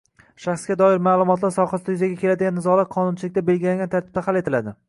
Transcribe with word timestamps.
Shaxsga 0.45 0.77
doir 0.79 1.03
ma’lumotlar 1.07 1.53
sohasida 1.59 1.93
yuzaga 1.97 2.19
keladigan 2.23 2.57
nizolar 2.61 2.91
qonunchilikda 2.97 3.47
belgilangan 3.51 3.97
tartibda 3.97 4.29
hal 4.31 4.43
etiladi. 4.43 4.79